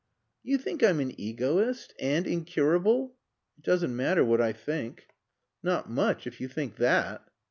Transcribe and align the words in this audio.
"You 0.41 0.57
think 0.57 0.81
I'm 0.81 0.99
an 0.99 1.13
egoist? 1.21 1.93
And 1.99 2.25
incurable?" 2.25 3.17
"It 3.59 3.63
doesn't 3.63 3.95
matter 3.95 4.25
what 4.25 4.41
I 4.41 4.51
think." 4.51 5.05
"Not 5.61 5.91
much. 5.91 6.25
If 6.25 6.41
you 6.41 6.47
think 6.47 6.77
that." 6.77 7.29